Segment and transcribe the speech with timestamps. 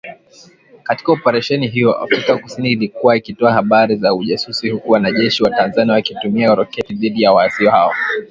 [0.83, 6.55] Katika Oparesheni hiyo, Afrika kusini ilikuwa ikitoa habari za ujasusi huku wanajeshi wa Tanzania wakitumia
[6.55, 7.93] roketi dhidi ya waasi hao.